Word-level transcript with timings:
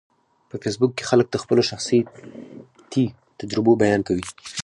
په 0.49 0.55
فېسبوک 0.63 0.91
کې 0.97 1.07
خلک 1.09 1.27
د 1.31 1.35
خپلو 1.43 1.61
شخصیتي 1.69 3.05
تجربو 3.39 3.71
بیان 3.83 4.01
کوي 4.07 4.25